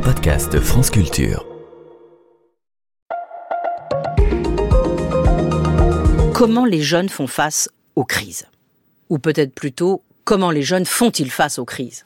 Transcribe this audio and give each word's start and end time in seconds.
podcast 0.00 0.60
France 0.60 0.90
Culture. 0.90 1.44
Comment 6.34 6.64
les 6.64 6.82
jeunes 6.82 7.08
font 7.08 7.26
face 7.26 7.68
aux 7.96 8.04
crises? 8.04 8.46
Ou 9.08 9.18
peut-être 9.18 9.54
plutôt, 9.54 10.02
comment 10.24 10.50
les 10.50 10.62
jeunes 10.62 10.84
font-ils 10.84 11.30
face 11.30 11.58
aux 11.58 11.64
crises? 11.64 12.04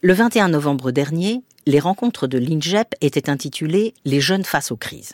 Le 0.00 0.12
21 0.12 0.48
novembre 0.48 0.90
dernier, 0.90 1.42
les 1.66 1.80
rencontres 1.80 2.26
de 2.26 2.38
l'INGEP 2.38 2.94
étaient 3.00 3.30
intitulées 3.30 3.94
Les 4.04 4.20
jeunes 4.20 4.44
face 4.44 4.72
aux 4.72 4.76
crises. 4.76 5.12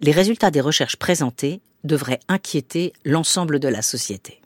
Les 0.00 0.12
résultats 0.12 0.50
des 0.50 0.60
recherches 0.60 0.96
présentées 0.96 1.60
devraient 1.84 2.20
inquiéter 2.28 2.92
l'ensemble 3.04 3.58
de 3.58 3.68
la 3.68 3.82
société. 3.82 4.40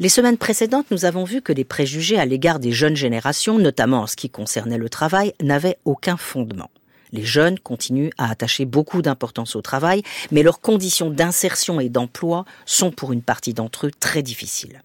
Les 0.00 0.08
semaines 0.08 0.38
précédentes, 0.38 0.90
nous 0.90 1.04
avons 1.04 1.24
vu 1.24 1.42
que 1.42 1.52
les 1.52 1.66
préjugés 1.66 2.18
à 2.18 2.24
l'égard 2.24 2.58
des 2.58 2.72
jeunes 2.72 2.96
générations, 2.96 3.58
notamment 3.58 4.00
en 4.00 4.06
ce 4.06 4.16
qui 4.16 4.30
concernait 4.30 4.78
le 4.78 4.88
travail, 4.88 5.34
n'avaient 5.42 5.76
aucun 5.84 6.16
fondement. 6.16 6.70
Les 7.12 7.22
jeunes 7.22 7.58
continuent 7.58 8.08
à 8.16 8.30
attacher 8.30 8.64
beaucoup 8.64 9.02
d'importance 9.02 9.56
au 9.56 9.60
travail, 9.60 10.02
mais 10.30 10.42
leurs 10.42 10.62
conditions 10.62 11.10
d'insertion 11.10 11.80
et 11.80 11.90
d'emploi 11.90 12.46
sont 12.64 12.92
pour 12.92 13.12
une 13.12 13.20
partie 13.20 13.52
d'entre 13.52 13.88
eux 13.88 13.90
très 13.90 14.22
difficiles. 14.22 14.80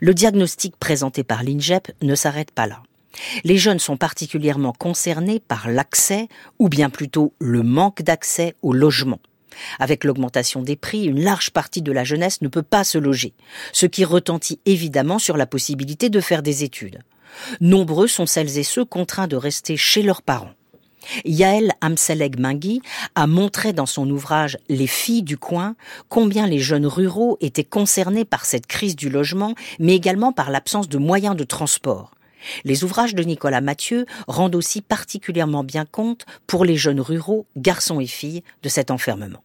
Le 0.00 0.14
diagnostic 0.14 0.74
présenté 0.78 1.22
par 1.22 1.42
l'INGEP 1.42 1.92
ne 2.00 2.14
s'arrête 2.14 2.50
pas 2.50 2.66
là. 2.66 2.82
Les 3.44 3.58
jeunes 3.58 3.78
sont 3.78 3.98
particulièrement 3.98 4.72
concernés 4.72 5.38
par 5.38 5.68
l'accès, 5.68 6.28
ou 6.58 6.70
bien 6.70 6.88
plutôt 6.88 7.34
le 7.40 7.62
manque 7.62 8.00
d'accès 8.00 8.54
au 8.62 8.72
logement. 8.72 9.20
Avec 9.78 10.04
l'augmentation 10.04 10.62
des 10.62 10.76
prix, 10.76 11.04
une 11.04 11.22
large 11.22 11.50
partie 11.50 11.82
de 11.82 11.92
la 11.92 12.04
jeunesse 12.04 12.42
ne 12.42 12.48
peut 12.48 12.62
pas 12.62 12.84
se 12.84 12.98
loger, 12.98 13.34
ce 13.72 13.86
qui 13.86 14.04
retentit 14.04 14.60
évidemment 14.66 15.18
sur 15.18 15.36
la 15.36 15.46
possibilité 15.46 16.08
de 16.08 16.20
faire 16.20 16.42
des 16.42 16.64
études. 16.64 17.00
Nombreux 17.60 18.08
sont 18.08 18.26
celles 18.26 18.58
et 18.58 18.62
ceux 18.62 18.84
contraints 18.84 19.28
de 19.28 19.36
rester 19.36 19.76
chez 19.76 20.02
leurs 20.02 20.22
parents. 20.22 20.52
Yael 21.24 21.72
Amseleg 21.80 22.38
Mingui 22.38 22.82
a 23.14 23.26
montré 23.26 23.72
dans 23.72 23.86
son 23.86 24.08
ouvrage 24.10 24.58
Les 24.68 24.86
filles 24.86 25.22
du 25.22 25.38
coin 25.38 25.76
combien 26.08 26.46
les 26.46 26.58
jeunes 26.58 26.86
ruraux 26.86 27.38
étaient 27.40 27.64
concernés 27.64 28.24
par 28.24 28.44
cette 28.44 28.66
crise 28.66 28.96
du 28.96 29.08
logement, 29.08 29.54
mais 29.78 29.94
également 29.94 30.32
par 30.32 30.50
l'absence 30.50 30.88
de 30.88 30.98
moyens 30.98 31.36
de 31.36 31.44
transport. 31.44 32.15
Les 32.64 32.84
ouvrages 32.84 33.14
de 33.14 33.22
Nicolas 33.22 33.60
Mathieu 33.60 34.06
rendent 34.26 34.54
aussi 34.54 34.82
particulièrement 34.82 35.64
bien 35.64 35.84
compte 35.84 36.26
pour 36.46 36.64
les 36.64 36.76
jeunes 36.76 37.00
ruraux, 37.00 37.46
garçons 37.56 38.00
et 38.00 38.06
filles, 38.06 38.42
de 38.62 38.68
cet 38.68 38.90
enfermement. 38.90 39.42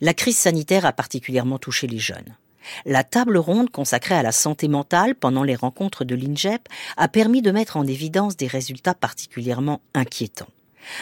La 0.00 0.14
crise 0.14 0.38
sanitaire 0.38 0.86
a 0.86 0.92
particulièrement 0.92 1.58
touché 1.58 1.86
les 1.86 1.98
jeunes. 1.98 2.36
La 2.84 3.04
table 3.04 3.36
ronde 3.36 3.70
consacrée 3.70 4.16
à 4.16 4.22
la 4.22 4.32
santé 4.32 4.68
mentale 4.68 5.14
pendant 5.14 5.44
les 5.44 5.54
rencontres 5.54 6.04
de 6.04 6.14
l'INGEP 6.14 6.68
a 6.96 7.08
permis 7.08 7.42
de 7.42 7.52
mettre 7.52 7.76
en 7.76 7.86
évidence 7.86 8.36
des 8.36 8.48
résultats 8.48 8.94
particulièrement 8.94 9.80
inquiétants. 9.94 10.48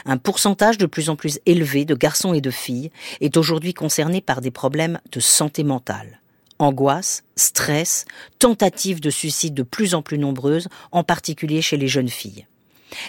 Un 0.07 0.17
pourcentage 0.17 0.79
de 0.79 0.87
plus 0.87 1.11
en 1.11 1.17
plus 1.17 1.41
élevé 1.47 1.85
de 1.85 1.95
garçons 1.95 2.35
et 2.35 2.41
de 2.41 2.51
filles 2.51 2.91
est 3.21 3.37
aujourd'hui 3.37 3.75
concerné 3.75 4.21
par 4.21 4.41
des 4.41 4.51
problèmes 4.51 5.01
de 5.13 5.21
santé 5.21 5.63
mentale 5.63 6.21
angoisse, 6.65 7.23
stress, 7.37 8.05
tentatives 8.39 9.01
de 9.01 9.11
suicide 9.11 9.55
de 9.55 9.63
plus 9.63 9.95
en 9.95 10.03
plus 10.03 10.19
nombreuses, 10.19 10.69
en 10.93 11.05
particulier 11.05 11.63
chez 11.63 11.77
les 11.77 11.89
jeunes 11.89 12.09
filles. 12.09 12.47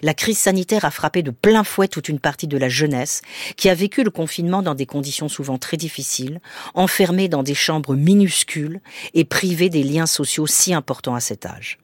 La 0.01 0.13
crise 0.13 0.37
sanitaire 0.37 0.85
a 0.85 0.91
frappé 0.91 1.21
de 1.21 1.31
plein 1.31 1.63
fouet 1.63 1.87
toute 1.87 2.09
une 2.09 2.19
partie 2.19 2.47
de 2.47 2.57
la 2.57 2.69
jeunesse 2.69 3.21
qui 3.55 3.69
a 3.69 3.75
vécu 3.75 4.03
le 4.03 4.09
confinement 4.11 4.61
dans 4.61 4.75
des 4.75 4.85
conditions 4.85 5.29
souvent 5.29 5.57
très 5.57 5.77
difficiles, 5.77 6.41
enfermée 6.73 7.29
dans 7.29 7.43
des 7.43 7.53
chambres 7.53 7.95
minuscules 7.95 8.81
et 9.13 9.25
privée 9.25 9.69
des 9.69 9.83
liens 9.83 10.07
sociaux 10.07 10.47
si 10.47 10.73
importants 10.73 11.15
à 11.15 11.19
cet 11.19 11.45
âge. 11.45 11.77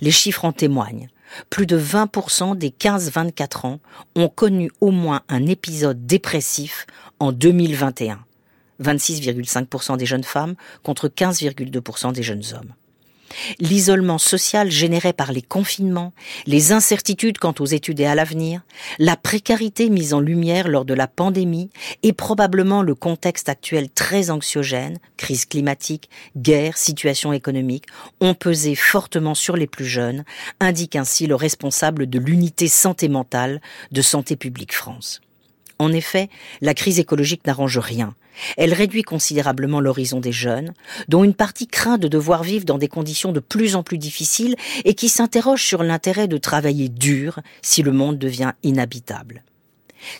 Les 0.00 0.10
chiffres 0.10 0.44
en 0.44 0.52
témoignent. 0.52 1.08
Plus 1.50 1.66
de 1.66 1.78
20% 1.78 2.56
des 2.56 2.70
15-24 2.70 3.66
ans 3.66 3.80
ont 4.14 4.28
connu 4.28 4.70
au 4.80 4.90
moins 4.90 5.22
un 5.28 5.46
épisode 5.46 6.06
dépressif 6.06 6.86
en 7.18 7.32
2021. 7.32 8.24
26,5% 8.82 9.96
des 9.96 10.06
jeunes 10.06 10.24
femmes 10.24 10.54
contre 10.82 11.08
15,2% 11.08 12.12
des 12.12 12.22
jeunes 12.22 12.42
hommes. 12.54 12.74
L'isolement 13.58 14.18
social 14.18 14.70
généré 14.70 15.12
par 15.12 15.32
les 15.32 15.42
confinements, 15.42 16.12
les 16.46 16.72
incertitudes 16.72 17.38
quant 17.38 17.54
aux 17.58 17.66
études 17.66 18.00
et 18.00 18.06
à 18.06 18.14
l'avenir, 18.14 18.62
la 18.98 19.16
précarité 19.16 19.90
mise 19.90 20.14
en 20.14 20.20
lumière 20.20 20.68
lors 20.68 20.84
de 20.84 20.94
la 20.94 21.08
pandémie 21.08 21.70
et 22.02 22.12
probablement 22.12 22.82
le 22.82 22.94
contexte 22.94 23.48
actuel 23.48 23.90
très 23.90 24.30
anxiogène, 24.30 24.98
crise 25.16 25.46
climatique, 25.46 26.10
guerre, 26.36 26.76
situation 26.76 27.32
économique, 27.32 27.86
ont 28.20 28.34
pesé 28.34 28.74
fortement 28.74 29.34
sur 29.34 29.56
les 29.56 29.66
plus 29.66 29.86
jeunes, 29.86 30.24
indique 30.60 30.96
ainsi 30.96 31.26
le 31.26 31.34
responsable 31.34 32.08
de 32.08 32.18
l'unité 32.18 32.68
santé 32.68 33.08
mentale 33.08 33.60
de 33.90 34.02
Santé 34.02 34.36
publique 34.36 34.74
France. 34.74 35.20
En 35.78 35.92
effet, 35.92 36.28
la 36.60 36.74
crise 36.74 36.98
écologique 36.98 37.46
n'arrange 37.46 37.78
rien. 37.78 38.14
Elle 38.56 38.74
réduit 38.74 39.02
considérablement 39.02 39.80
l'horizon 39.80 40.20
des 40.20 40.32
jeunes, 40.32 40.74
dont 41.08 41.24
une 41.24 41.34
partie 41.34 41.66
craint 41.66 41.98
de 41.98 42.08
devoir 42.08 42.42
vivre 42.42 42.64
dans 42.64 42.78
des 42.78 42.88
conditions 42.88 43.32
de 43.32 43.40
plus 43.40 43.76
en 43.76 43.82
plus 43.82 43.98
difficiles 43.98 44.56
et 44.84 44.94
qui 44.94 45.08
s'interroge 45.08 45.64
sur 45.64 45.82
l'intérêt 45.82 46.28
de 46.28 46.36
travailler 46.36 46.88
dur 46.88 47.40
si 47.62 47.82
le 47.82 47.92
monde 47.92 48.18
devient 48.18 48.52
inhabitable. 48.62 49.42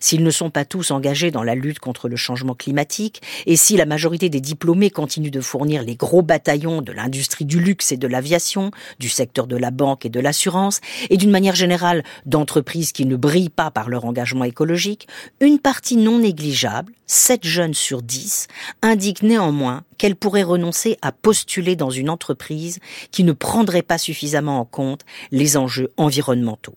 S'ils 0.00 0.22
ne 0.22 0.30
sont 0.30 0.50
pas 0.50 0.64
tous 0.64 0.90
engagés 0.90 1.30
dans 1.30 1.42
la 1.42 1.54
lutte 1.54 1.78
contre 1.78 2.08
le 2.08 2.16
changement 2.16 2.54
climatique, 2.54 3.22
et 3.46 3.56
si 3.56 3.76
la 3.76 3.86
majorité 3.86 4.28
des 4.28 4.40
diplômés 4.40 4.90
continuent 4.90 5.30
de 5.30 5.40
fournir 5.40 5.82
les 5.82 5.96
gros 5.96 6.22
bataillons 6.22 6.82
de 6.82 6.92
l'industrie 6.92 7.44
du 7.44 7.60
luxe 7.60 7.92
et 7.92 7.96
de 7.96 8.06
l'aviation, 8.06 8.70
du 8.98 9.08
secteur 9.08 9.46
de 9.46 9.56
la 9.56 9.70
banque 9.70 10.04
et 10.04 10.10
de 10.10 10.20
l'assurance, 10.20 10.80
et 11.10 11.16
d'une 11.16 11.30
manière 11.30 11.54
générale 11.54 12.04
d'entreprises 12.26 12.92
qui 12.92 13.06
ne 13.06 13.16
brillent 13.16 13.48
pas 13.48 13.70
par 13.70 13.88
leur 13.88 14.04
engagement 14.04 14.44
écologique, 14.44 15.08
une 15.40 15.58
partie 15.58 15.96
non 15.96 16.18
négligeable, 16.18 16.92
7 17.06 17.44
jeunes 17.46 17.74
sur 17.74 18.02
10, 18.02 18.48
indique 18.82 19.22
néanmoins 19.22 19.82
qu'elle 19.98 20.16
pourrait 20.16 20.42
renoncer 20.42 20.98
à 21.02 21.12
postuler 21.12 21.76
dans 21.76 21.90
une 21.90 22.10
entreprise 22.10 22.78
qui 23.10 23.24
ne 23.24 23.32
prendrait 23.32 23.82
pas 23.82 23.98
suffisamment 23.98 24.58
en 24.60 24.64
compte 24.64 25.02
les 25.30 25.56
enjeux 25.56 25.92
environnementaux. 25.96 26.76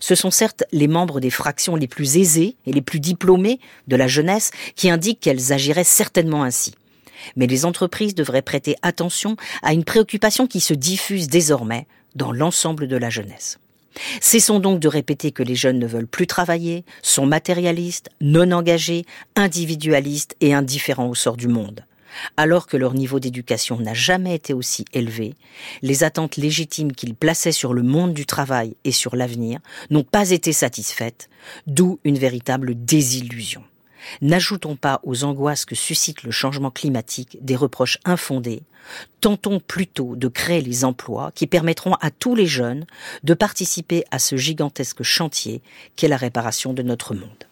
Ce 0.00 0.14
sont 0.14 0.30
certes 0.30 0.64
les 0.72 0.88
membres 0.88 1.20
des 1.20 1.30
fractions 1.30 1.76
les 1.76 1.86
plus 1.86 2.16
aisées 2.16 2.56
et 2.66 2.72
les 2.72 2.82
plus 2.82 3.00
diplômés 3.00 3.60
de 3.86 3.96
la 3.96 4.08
jeunesse 4.08 4.50
qui 4.74 4.90
indiquent 4.90 5.20
qu'elles 5.20 5.52
agiraient 5.52 5.84
certainement 5.84 6.42
ainsi. 6.42 6.74
Mais 7.36 7.46
les 7.46 7.64
entreprises 7.64 8.14
devraient 8.14 8.42
prêter 8.42 8.76
attention 8.82 9.36
à 9.62 9.72
une 9.72 9.84
préoccupation 9.84 10.46
qui 10.46 10.60
se 10.60 10.74
diffuse 10.74 11.28
désormais 11.28 11.86
dans 12.14 12.32
l'ensemble 12.32 12.88
de 12.88 12.96
la 12.96 13.10
jeunesse. 13.10 13.58
Cessons 14.20 14.60
donc 14.60 14.80
de 14.80 14.88
répéter 14.88 15.32
que 15.32 15.42
les 15.42 15.56
jeunes 15.56 15.78
ne 15.78 15.86
veulent 15.86 16.06
plus 16.06 16.26
travailler, 16.26 16.84
sont 17.02 17.26
matérialistes, 17.26 18.10
non 18.20 18.52
engagés, 18.52 19.04
individualistes 19.34 20.36
et 20.40 20.54
indifférents 20.54 21.08
au 21.08 21.14
sort 21.14 21.36
du 21.36 21.48
monde. 21.48 21.84
Alors 22.36 22.66
que 22.66 22.76
leur 22.76 22.94
niveau 22.94 23.20
d'éducation 23.20 23.78
n'a 23.78 23.94
jamais 23.94 24.34
été 24.34 24.54
aussi 24.54 24.84
élevé, 24.92 25.34
les 25.82 26.04
attentes 26.04 26.36
légitimes 26.36 26.92
qu'ils 26.92 27.14
plaçaient 27.14 27.52
sur 27.52 27.74
le 27.74 27.82
monde 27.82 28.14
du 28.14 28.26
travail 28.26 28.76
et 28.84 28.92
sur 28.92 29.16
l'avenir 29.16 29.60
n'ont 29.90 30.04
pas 30.04 30.30
été 30.30 30.52
satisfaites, 30.52 31.28
d'où 31.66 31.98
une 32.04 32.18
véritable 32.18 32.74
désillusion. 32.74 33.62
N'ajoutons 34.20 34.76
pas 34.76 35.00
aux 35.02 35.24
angoisses 35.24 35.64
que 35.64 35.74
suscite 35.74 36.22
le 36.22 36.30
changement 36.30 36.70
climatique 36.70 37.38
des 37.40 37.56
reproches 37.56 37.98
infondés, 38.04 38.62
tentons 39.20 39.60
plutôt 39.60 40.16
de 40.16 40.28
créer 40.28 40.62
les 40.62 40.84
emplois 40.84 41.32
qui 41.34 41.46
permettront 41.46 41.94
à 41.94 42.10
tous 42.10 42.34
les 42.34 42.46
jeunes 42.46 42.86
de 43.24 43.34
participer 43.34 44.04
à 44.10 44.18
ce 44.18 44.36
gigantesque 44.36 45.02
chantier 45.02 45.62
qu'est 45.96 46.08
la 46.08 46.16
réparation 46.16 46.72
de 46.72 46.82
notre 46.82 47.14
monde. 47.14 47.47